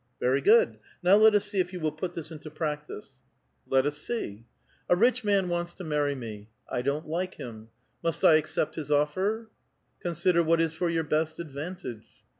[0.19, 0.79] "Very good.
[1.03, 3.19] Now let us see if you will put this into practice."
[3.69, 4.47] '^ Let us see."
[4.89, 6.49] '*A rich man wants to marry me.
[6.67, 7.69] I don't like him.
[8.03, 9.51] Must I accept his offer?"
[9.85, 12.07] *' Consider what is for your best advantage."